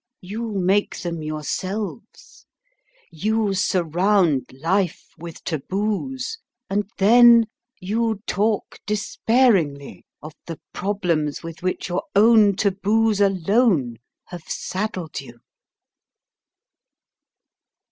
"You 0.21 0.53
make 0.53 0.97
them 0.99 1.21
yourselves. 1.21 2.47
You 3.11 3.53
surround 3.53 4.49
life 4.51 5.09
with 5.15 5.43
taboos, 5.43 6.39
and 6.71 6.89
then 6.97 7.45
you 7.79 8.19
talk 8.25 8.79
despairingly 8.87 10.07
of 10.19 10.33
the 10.47 10.59
problems 10.73 11.43
with 11.43 11.61
which 11.61 11.87
your 11.87 12.01
own 12.15 12.55
taboos 12.55 13.21
alone 13.21 13.97
have 14.29 14.41
saddled 14.49 15.21
you." 15.21 15.39